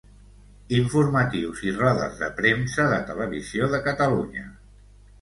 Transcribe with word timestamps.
Informatius 0.77 1.61
i 1.69 1.75
rodes 1.83 2.17
de 2.23 2.31
premsa 2.41 2.89
de 2.97 3.01
Televisió 3.13 3.73
de 3.79 3.85
Catalunya. 3.93 4.53